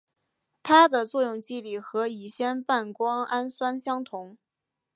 [0.63, 4.35] 它的作用机理和乙酰半胱氨酸相同。